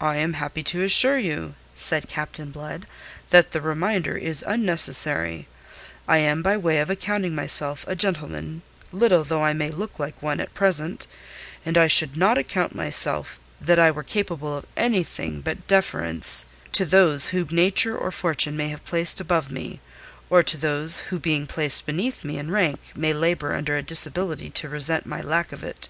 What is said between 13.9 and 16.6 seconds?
were I capable of anything but deference